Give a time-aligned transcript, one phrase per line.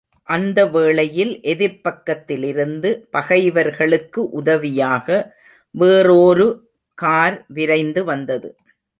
[0.29, 5.07] அந்த வேளையில் எதிர்ப்பக்கத்திலிருந்து பகைவர்களுக்கு உதவியாக
[5.75, 6.47] வேறோரு
[6.97, 8.49] கார் விரைந்து வந்தது.